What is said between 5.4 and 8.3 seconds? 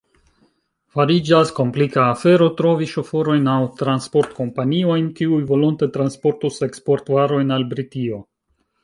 volonte transportus eksportvarojn al Britio.